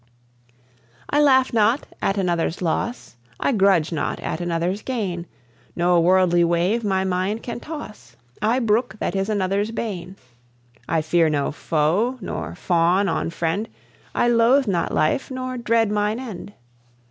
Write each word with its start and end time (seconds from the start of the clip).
I 1.11 1.21
laugh 1.21 1.53
not 1.53 1.85
at 2.01 2.17
another's 2.17 2.59
loss, 2.59 3.17
I 3.39 3.51
grudge 3.51 3.91
not 3.91 4.19
at 4.19 4.41
another's 4.41 4.81
gain; 4.81 5.27
No 5.75 5.99
worldly 5.99 6.43
wave 6.43 6.83
my 6.83 7.03
mind 7.03 7.43
can 7.43 7.59
toss; 7.59 8.15
I 8.41 8.57
brook 8.57 8.95
that 8.99 9.15
is 9.15 9.29
another's 9.29 9.69
bane. 9.69 10.15
I 10.89 11.03
fear 11.03 11.29
no 11.29 11.51
foe, 11.51 12.17
nor 12.19 12.55
fawn 12.55 13.07
on 13.07 13.29
friend; 13.29 13.69
I 14.15 14.27
loathe 14.27 14.65
not 14.65 14.91
life, 14.91 15.29
nor 15.29 15.55
dread 15.59 15.91
mine 15.91 16.19
end. 16.19 16.53